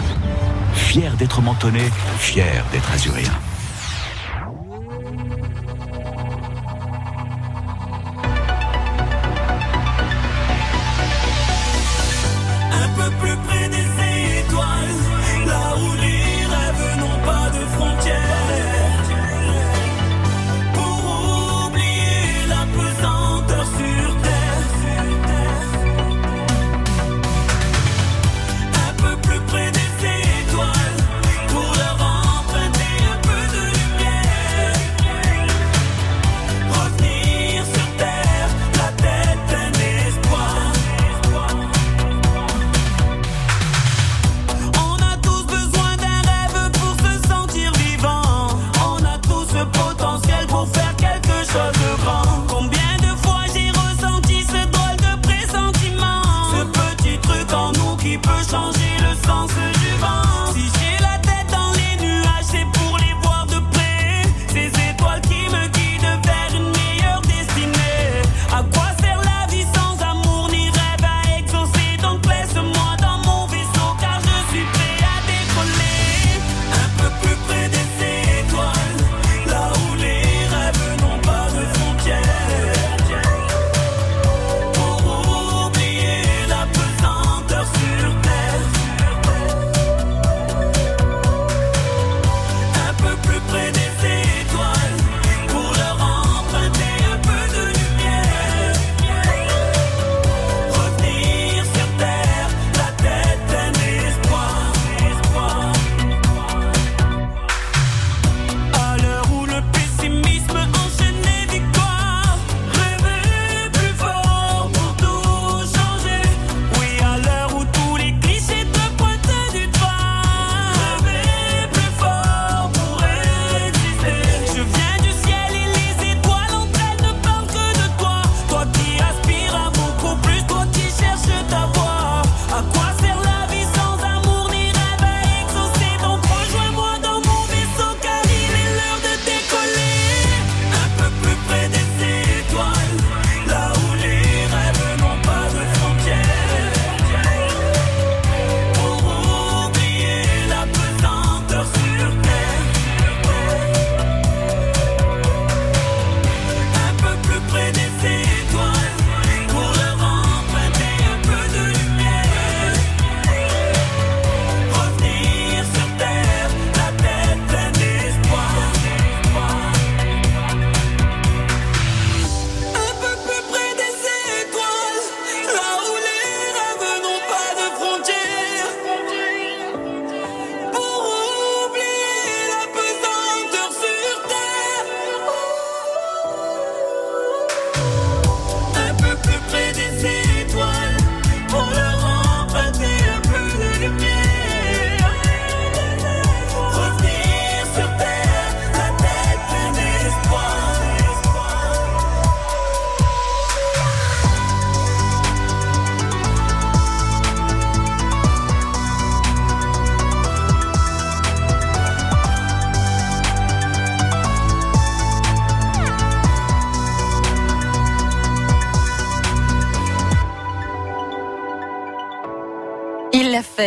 Fier 0.73 1.11
d'être 1.17 1.41
mentonné, 1.41 1.83
fier 2.17 2.63
d'être 2.71 2.91
azuréen. 2.91 3.31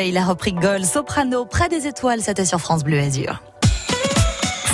Il 0.02 0.18
a 0.18 0.24
repris 0.24 0.52
Gol, 0.52 0.84
soprano, 0.84 1.44
près 1.44 1.68
des 1.68 1.86
étoiles, 1.86 2.20
c'était 2.20 2.44
sur 2.44 2.60
France 2.60 2.82
Bleu 2.82 2.98
Azur. 2.98 3.40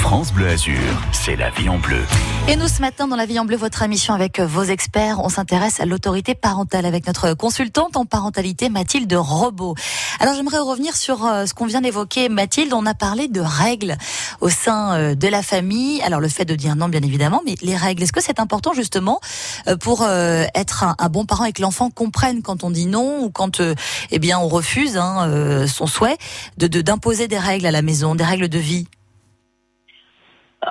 France 0.00 0.32
Bleu 0.32 0.48
Azur, 0.48 0.80
c'est 1.12 1.36
la 1.36 1.50
vie 1.50 1.68
en 1.68 1.78
bleu. 1.78 2.02
Et 2.48 2.56
nous, 2.56 2.66
ce 2.66 2.80
matin, 2.80 3.06
dans 3.06 3.16
la 3.16 3.26
vie 3.26 3.38
en 3.38 3.44
bleu, 3.44 3.56
votre 3.56 3.82
émission 3.82 4.14
avec 4.14 4.40
vos 4.40 4.64
experts, 4.64 5.20
on 5.22 5.28
s'intéresse 5.28 5.78
à 5.78 5.84
l'autorité 5.84 6.34
parentale 6.34 6.86
avec 6.86 7.06
notre 7.06 7.34
consultante 7.34 7.96
en 7.96 8.06
parentalité, 8.06 8.70
Mathilde 8.70 9.12
Robot. 9.12 9.76
Alors, 10.18 10.34
j'aimerais 10.34 10.58
revenir 10.58 10.96
sur 10.96 11.24
euh, 11.26 11.46
ce 11.46 11.54
qu'on 11.54 11.66
vient 11.66 11.80
d'évoquer. 11.80 12.28
Mathilde, 12.28 12.72
on 12.72 12.86
a 12.86 12.94
parlé 12.94 13.28
de 13.28 13.40
règles 13.40 13.96
au 14.40 14.48
sein 14.48 14.94
euh, 14.94 15.14
de 15.14 15.28
la 15.28 15.42
famille. 15.42 16.02
Alors, 16.02 16.20
le 16.20 16.28
fait 16.28 16.44
de 16.44 16.54
dire 16.54 16.76
non, 16.76 16.88
bien 16.88 17.02
évidemment, 17.02 17.42
mais 17.44 17.54
les 17.62 17.76
règles, 17.76 18.02
est-ce 18.02 18.12
que 18.12 18.22
c'est 18.22 18.40
important 18.40 18.72
justement 18.72 19.20
euh, 19.68 19.76
pour 19.76 20.04
être 20.06 20.84
un, 20.84 21.08
bon 21.08 21.24
parent 21.24 21.44
et 21.44 21.52
que 21.52 21.62
l'enfant 21.62 21.90
comprenne 21.90 22.42
quand 22.42 22.64
on 22.64 22.70
dit 22.70 22.86
non 22.86 23.24
ou 23.24 23.30
quand, 23.30 23.60
eh 24.10 24.18
bien, 24.18 24.38
on 24.38 24.48
refuse 24.48 24.96
hein, 24.96 25.66
son 25.66 25.86
souhait 25.86 26.16
de 26.56 26.66
d'imposer 26.80 27.28
des 27.28 27.38
règles 27.38 27.66
à 27.66 27.70
la 27.70 27.82
maison, 27.82 28.14
des 28.14 28.24
règles 28.24 28.48
de 28.48 28.58
vie? 28.58 28.86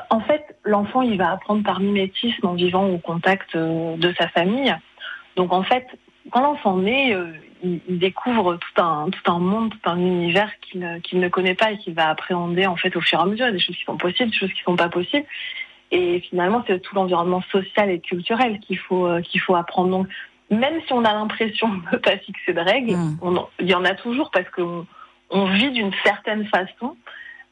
En 0.10 0.22
fait, 0.22 0.44
l'enfant, 0.64 1.02
il 1.02 1.18
va 1.18 1.32
apprendre 1.32 1.64
par 1.64 1.80
mimétisme 1.80 2.46
en 2.46 2.54
vivant 2.54 2.88
au 2.88 3.00
contact 3.00 3.56
euh, 3.56 3.98
de 3.98 4.14
sa 4.18 4.28
famille. 4.30 4.76
Donc 5.36 5.52
en 5.52 5.64
fait, 5.64 5.88
quand 6.32 6.42
l'enfant 6.42 6.78
naît, 6.78 7.16
il, 7.63 8.00
découvre 8.00 8.58
tout 8.58 8.82
un, 8.82 9.10
tout 9.10 9.32
un 9.32 9.39
monde, 9.39 9.72
tout 9.72 9.89
un 9.89 9.98
univers 9.98 10.52
qu'il 10.60 10.80
ne 10.82 11.30
connaît 11.30 11.56
pas 11.56 11.72
et 11.72 11.78
qu'il 11.78 11.93
va 11.93 12.10
appréhender 12.10 12.67
en 12.67 12.76
fait 12.76 12.95
au 12.95 13.02
fur 13.02 13.19
et 13.19 13.22
à 13.22 13.26
mesure. 13.26 13.45
Il 13.45 13.50
y 13.50 13.52
a 13.52 13.54
des 13.54 13.60
choses 13.60 13.76
qui 13.76 13.84
sont 13.84 13.98
possibles, 13.98 14.30
des 14.32 14.38
choses 14.38 14.52
qui 14.54 14.60
ne 14.62 14.72
sont 14.72 14.76
pas 14.76 14.89
possibles. 14.89 15.26
Et 15.91 16.19
finalement, 16.22 16.63
c'est 16.67 16.80
tout 16.82 16.95
l'environnement 16.95 17.41
social 17.52 17.89
et 17.89 18.00
culturel 18.00 18.60
qu'il 18.60 18.78
faut, 18.78 19.08
euh, 19.08 19.22
qu'il 19.22 19.41
faut 19.41 19.56
apprendre. 19.56 19.89
Donc, 19.89 20.08
même 20.52 20.80
si 20.86 20.93
on 20.93 21.04
a 21.04 21.13
l'impression 21.13 21.67
de 21.69 21.82
ne 21.93 21.98
pas 21.98 22.17
fixer 22.17 22.54
de 22.54 22.60
règles, 22.60 22.95
mmh. 22.95 23.39
il 23.60 23.69
y 23.69 23.76
en 23.76 23.86
a 23.86 23.95
toujours 23.95 24.30
parce 24.32 24.50
qu'on 24.50 24.86
on 25.30 25.45
vit 25.45 25.72
d'une 25.72 25.93
certaine 26.04 26.45
façon. 26.45 26.95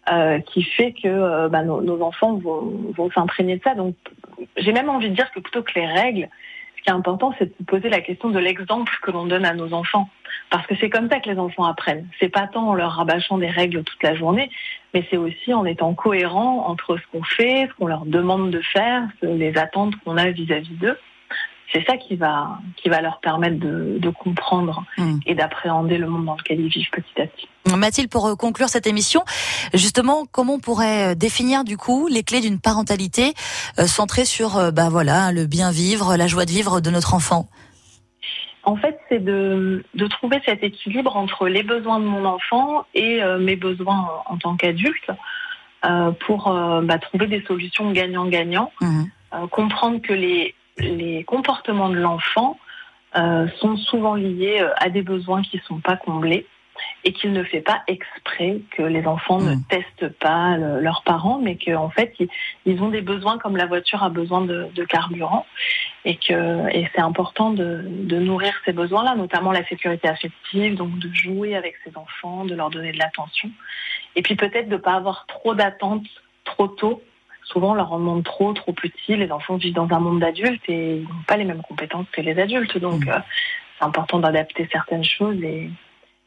Euh, 0.10 0.40
qui 0.40 0.64
fait 0.64 0.94
que 0.94 1.10
euh, 1.10 1.50
bah, 1.50 1.64
nos, 1.64 2.02
enfants 2.02 2.36
vont, 2.36 2.94
vont 2.96 3.12
s'imprégner 3.12 3.58
de 3.58 3.62
ça. 3.62 3.76
Donc, 3.76 3.94
j'ai 4.56 4.72
même 4.72 4.88
envie 4.88 5.10
de 5.10 5.16
dire 5.16 5.30
que 5.34 5.42
plutôt 5.42 5.64
que 5.64 5.74
les 5.76 5.86
règles, 5.86 6.30
qui 6.88 6.92
important, 6.92 7.34
c'est 7.38 7.46
de 7.46 7.54
se 7.58 7.64
poser 7.64 7.90
la 7.90 8.00
question 8.00 8.30
de 8.30 8.40
l'exemple 8.40 8.92
que 9.02 9.12
l'on 9.12 9.26
donne 9.26 9.46
à 9.46 9.54
nos 9.54 9.74
enfants. 9.74 10.10
Parce 10.50 10.66
que 10.68 10.76
c'est 10.80 10.90
comme 10.90 11.10
ça 11.10 11.20
que 11.20 11.30
les 11.30 11.38
enfants 11.38 11.66
apprennent. 11.66 12.08
C'est 12.20 12.30
pas 12.30 12.48
tant 12.48 12.70
en 12.70 12.74
leur 12.76 12.94
rabâchant 12.94 13.38
des 13.38 13.50
règles 13.50 13.84
toute 13.84 14.02
la 14.04 14.16
journée, 14.16 14.50
mais 14.94 15.06
c'est 15.10 15.18
aussi 15.18 15.54
en 15.54 15.66
étant 15.66 15.94
cohérent 15.94 16.66
entre 16.68 16.98
ce 16.98 17.04
qu'on 17.12 17.24
fait, 17.24 17.68
ce 17.68 17.74
qu'on 17.74 17.88
leur 17.88 18.06
demande 18.06 18.52
de 18.52 18.62
faire, 18.62 19.04
les 19.22 19.58
attentes 19.58 19.96
qu'on 19.98 20.18
a 20.18 20.30
vis-à-vis 20.32 20.76
d'eux 20.76 20.98
c'est 21.74 21.86
ça 21.86 21.98
qui 21.98 22.16
va, 22.16 22.60
qui 22.78 22.90
va 22.90 23.02
leur 23.02 23.20
permettre 23.20 23.60
de, 23.60 23.98
de 24.00 24.10
comprendre 24.10 24.86
hmm. 24.98 25.20
et 25.26 25.36
d'appréhender 25.36 25.98
le 25.98 26.08
monde 26.08 26.26
dans 26.26 26.36
lequel 26.36 26.62
ils 26.62 26.70
vivent 26.70 26.90
petit 26.92 27.22
à 27.22 27.28
petit. 27.28 27.48
Mathilde, 27.76 28.10
pour 28.10 28.28
euh, 28.28 28.36
conclure 28.36 28.70
cette 28.70 28.88
émission, 28.88 29.24
justement, 29.74 30.26
comment 30.32 30.56
on 30.56 30.60
pourrait 30.60 31.12
euh, 31.12 31.16
définir 31.16 31.64
du 31.64 31.78
coup 31.78 32.08
les 32.08 32.24
clés 32.24 32.40
d'une 32.40 32.60
parentalité 32.60 33.34
euh, 33.80 33.86
centrée 33.86 34.26
sur, 34.26 34.72
bah 34.72 34.90
voilà, 34.90 35.32
le 35.32 35.46
bien 35.46 35.72
vivre, 35.72 36.16
la 36.16 36.28
joie 36.28 36.46
de 36.46 36.52
vivre 36.52 36.80
de 36.80 36.90
notre 36.90 37.14
enfant? 37.14 37.50
En 38.64 38.76
fait, 38.76 39.00
c'est 39.10 39.24
de, 39.24 39.84
de, 39.94 40.08
trouver 40.08 40.42
cet 40.46 40.62
équilibre 40.62 41.16
entre 41.16 41.48
les 41.48 41.64
besoins 41.64 42.00
de 42.00 42.06
mon 42.06 42.26
enfant 42.26 42.86
et 42.94 43.22
mes 43.40 43.56
besoins 43.56 44.10
en, 44.26 44.38
tant 44.38 44.58
qu'adulte 44.58 45.10
euh, 45.86 46.12
pour 46.26 46.54
bah, 46.84 46.98
trouver 47.00 47.28
des 47.28 47.42
solutions 47.48 47.92
gagnant-gagnant. 47.92 48.74
Hmm. 48.82 49.04
comprendre 49.52 50.02
que 50.02 50.12
les, 50.12 50.54
les 50.80 51.24
comportements 51.24 51.90
de 51.90 51.98
l'enfant 51.98 52.58
euh, 53.16 53.48
sont 53.60 53.78
souvent 53.78 54.16
liés 54.16 54.60
euh, 54.62 54.74
à 54.78 54.90
des 54.90 55.02
besoins 55.02 55.42
qui 55.42 55.58
ne 55.58 55.62
sont 55.64 55.80
pas 55.80 55.96
comblés 55.96 56.46
et 57.04 57.14
qu'il 57.14 57.32
ne 57.32 57.44
fait 57.44 57.62
pas 57.62 57.82
exprès 57.88 58.60
que 58.72 58.84
les 58.84 59.08
enfants 59.08 59.40
ne 59.40 59.56
hmm. 59.56 59.64
testent 59.70 60.10
pas 60.20 60.58
leurs 60.58 61.02
parents, 61.04 61.40
mais 61.42 61.58
qu'en 61.58 61.90
fait 61.90 62.14
ils, 62.66 62.84
ont 62.84 62.90
des 62.90 63.02
besoins 63.02 63.40
comme 63.40 63.58
la 63.58 63.66
voiture 63.66 64.04
a 64.04 64.10
besoin 64.10 64.42
de, 64.42 64.86
carburant 64.88 65.48
et 66.06 66.18
que 66.18 66.70
et 66.76 66.88
c'est 66.94 67.02
important 67.02 67.50
de, 67.50 67.82
de, 67.84 68.20
nourrir 68.20 68.54
ces 68.64 68.74
besoins-là, 68.74 69.16
notamment 69.16 69.52
la 69.52 69.66
sécurité 69.66 70.08
affective, 70.08 70.76
donc 70.76 71.00
de 71.00 71.12
jouer 71.12 71.56
avec 71.56 71.76
ses 71.84 71.98
enfants, 71.98 72.46
de 72.46 72.54
leur 72.54 72.70
donner 72.70 72.92
de 72.92 73.00
l'attention, 73.00 73.50
et 74.16 74.22
puis 74.22 74.36
peut-être 74.36 74.70
de 74.70 74.76
ne 74.76 74.82
pas 74.82 74.94
avoir 74.94 75.26
trop 75.26 75.56
d'attentes 75.56 76.06
trop 76.44 76.68
tôt 76.68 77.02
souvent 77.52 77.72
on 77.72 77.74
leur 77.74 77.92
en 77.92 78.00
demande 78.00 78.24
trop, 78.24 78.54
trop 78.54 78.74
petit. 78.74 79.16
Les 79.16 79.32
enfants 79.32 79.58
vivent 79.58 79.74
dans 79.74 79.90
un 79.92 80.00
monde 80.00 80.20
d'adultes 80.20 80.64
et 80.68 80.98
ils 80.98 81.04
n'ont 81.04 81.24
pas 81.28 81.38
les 81.38 81.46
mêmes 81.46 81.62
compétences 81.62 82.08
que 82.12 82.22
les 82.22 82.40
adultes. 82.40 82.78
Donc 82.78 83.06
mmh. 83.06 83.10
euh, 83.10 83.20
c'est 83.78 83.86
important 83.86 84.20
d'adapter 84.20 84.68
certaines 84.72 85.04
choses 85.04 85.42
et, 85.44 85.70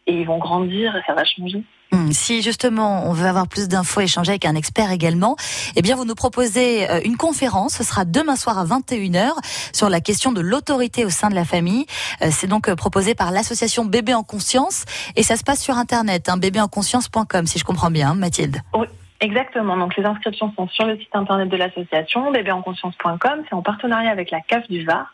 ils 0.07 0.27
vont 0.27 0.39
grandir 0.39 0.97
et 0.97 1.03
ça 1.07 1.15
va 1.15 1.25
changer. 1.25 1.63
Mmh. 1.93 2.11
Si 2.11 2.43
justement 2.43 3.09
on 3.09 3.13
veut 3.13 3.29
avoir 3.29 3.47
plus 3.47 3.69
d'infos, 3.69 4.01
échanger 4.01 4.31
avec 4.31 4.45
un 4.45 4.57
expert 4.57 4.91
également, 4.91 5.37
eh 5.77 5.83
bien 5.83 5.95
vous 5.95 6.05
nous 6.05 6.17
proposez 6.17 6.91
euh, 6.91 7.01
une 7.05 7.17
conférence. 7.17 7.75
Ce 7.75 7.85
sera 7.85 8.05
demain 8.05 8.35
soir 8.35 8.59
à 8.59 8.65
21h 8.65 9.31
sur 9.73 9.89
la 9.89 10.01
question 10.01 10.33
de 10.33 10.41
l'autorité 10.41 11.05
au 11.05 11.11
sein 11.11 11.29
de 11.29 11.37
la 11.37 11.45
famille. 11.45 11.87
Euh, 12.23 12.31
c'est 12.33 12.49
donc 12.49 12.75
proposé 12.75 13.15
par 13.15 13.31
l'association 13.31 13.85
Bébé 13.85 14.13
en 14.15 14.25
Conscience 14.25 14.85
et 15.15 15.23
ça 15.23 15.37
se 15.37 15.45
passe 15.45 15.63
sur 15.63 15.77
internet, 15.77 16.29
hein, 16.29 16.39
bébéenconscience.com 16.39 17.47
si 17.47 17.61
je 17.61 17.65
comprends 17.65 17.93
bien, 17.93 18.15
Mathilde. 18.15 18.63
Oui. 18.75 18.89
Exactement. 19.21 19.77
Donc 19.77 19.97
les 19.97 20.05
inscriptions 20.05 20.53
sont 20.57 20.67
sur 20.69 20.87
le 20.87 20.99
site 20.99 21.15
internet 21.15 21.49
de 21.49 21.57
l'association 21.57 22.31
bébéenconscience.com. 22.31 23.45
C'est 23.49 23.55
en 23.55 23.63
partenariat 23.63 24.11
avec 24.11 24.31
la 24.31 24.41
CAF 24.41 24.67
du 24.69 24.85
Var 24.85 25.13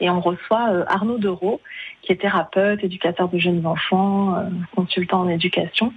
et 0.00 0.10
on 0.10 0.20
reçoit 0.20 0.68
euh, 0.70 0.84
Arnaud 0.88 1.16
Dereau 1.16 1.62
qui 2.06 2.12
est 2.12 2.20
thérapeute, 2.20 2.82
éducateur 2.82 3.28
de 3.28 3.38
jeunes 3.38 3.66
enfants, 3.66 4.36
euh, 4.36 4.48
consultant 4.74 5.20
en 5.20 5.28
éducation 5.28 5.92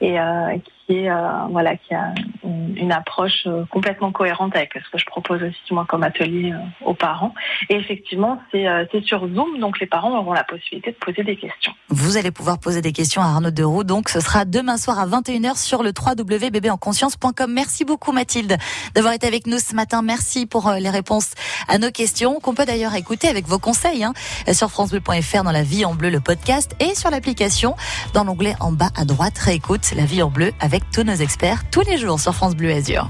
et 0.00 0.18
euh, 0.20 1.46
voilà 1.50 1.76
qui 1.76 1.94
a 1.94 2.14
une, 2.44 2.92
approche 2.92 3.46
complètement 3.70 4.10
cohérente 4.10 4.56
avec 4.56 4.72
ce 4.72 4.90
que 4.90 4.96
je 4.96 5.04
propose 5.04 5.42
aussi 5.42 5.58
moi 5.74 5.84
comme 5.86 6.02
atelier 6.02 6.54
aux 6.82 6.94
parents. 6.94 7.34
Et 7.68 7.74
effectivement, 7.74 8.40
c'est 8.50 8.66
sur 9.04 9.28
Zoom, 9.28 9.58
donc 9.60 9.78
les 9.80 9.86
parents 9.86 10.18
auront 10.18 10.32
la 10.32 10.44
possibilité 10.44 10.92
de 10.92 10.96
poser 10.96 11.22
des 11.22 11.36
questions. 11.36 11.72
Vous 11.90 12.16
allez 12.16 12.30
pouvoir 12.30 12.58
poser 12.58 12.80
des 12.80 12.92
questions 12.92 13.20
à 13.20 13.26
Arnaud 13.26 13.50
Deroux, 13.50 13.84
donc 13.84 14.08
ce 14.08 14.20
sera 14.20 14.46
demain 14.46 14.78
soir 14.78 14.98
à 14.98 15.06
21h 15.06 15.58
sur 15.58 15.82
le 15.82 15.90
www.bébéenconscience.com. 15.90 17.52
Merci 17.52 17.84
beaucoup 17.84 18.12
Mathilde 18.12 18.56
d'avoir 18.94 19.12
été 19.12 19.26
avec 19.26 19.46
nous 19.46 19.58
ce 19.58 19.74
matin. 19.74 20.00
Merci 20.00 20.46
pour 20.46 20.72
les 20.72 20.90
réponses 20.90 21.32
à 21.68 21.76
nos 21.76 21.90
questions 21.90 22.40
qu'on 22.40 22.54
peut 22.54 22.64
d'ailleurs 22.64 22.94
écouter 22.94 23.28
avec 23.28 23.46
vos 23.46 23.58
conseils 23.58 24.04
hein, 24.04 24.14
sur 24.52 24.70
francebleu.fr 24.70 25.44
dans 25.48 25.52
la 25.52 25.62
vie 25.62 25.86
en 25.86 25.94
bleu 25.94 26.10
le 26.10 26.20
podcast 26.20 26.76
et 26.78 26.94
sur 26.94 27.08
l'application 27.08 27.74
dans 28.12 28.22
l'onglet 28.22 28.54
en 28.60 28.70
bas 28.70 28.90
à 28.94 29.06
droite 29.06 29.38
réécoute 29.38 29.92
la 29.96 30.04
vie 30.04 30.22
en 30.22 30.28
bleu 30.28 30.52
avec 30.60 30.82
tous 30.90 31.04
nos 31.04 31.14
experts 31.14 31.70
tous 31.70 31.80
les 31.80 31.96
jours 31.96 32.20
sur 32.20 32.34
France 32.34 32.54
Bleu 32.54 32.70
Azur. 32.70 33.06